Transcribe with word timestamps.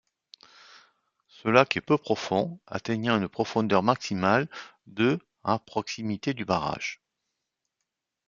Ce 1.27 1.47
lac 1.47 1.77
est 1.77 1.81
peu 1.81 1.95
profond, 1.95 2.59
atteignant 2.65 3.17
une 3.19 3.27
profondeur 3.29 3.83
maximale 3.83 4.49
de 4.87 5.19
à 5.43 5.59
proximité 5.59 6.33
du 6.33 6.43
barrage. 6.43 7.03